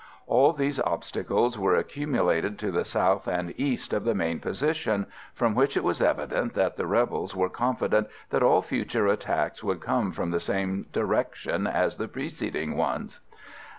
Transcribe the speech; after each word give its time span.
All 0.25 0.51
these 0.51 0.79
obstacles 0.79 1.59
were 1.59 1.75
accumulated 1.75 2.57
to 2.57 2.71
the 2.71 2.83
south 2.85 3.27
and 3.27 3.53
east 3.59 3.93
of 3.93 4.03
the 4.03 4.15
main 4.15 4.39
position, 4.39 5.05
from 5.31 5.53
which 5.53 5.77
it 5.77 5.83
was 5.83 6.01
evident 6.01 6.55
that 6.55 6.75
the 6.75 6.87
rebels 6.87 7.35
were 7.35 7.49
confident 7.49 8.07
that 8.31 8.41
all 8.41 8.63
future 8.63 9.05
attacks 9.05 9.63
would 9.63 9.79
come 9.79 10.11
from 10.11 10.31
the 10.31 10.39
same 10.39 10.87
direction 10.91 11.67
as 11.67 11.97
the 11.97 12.07
preceding 12.07 12.75
ones. 12.75 13.19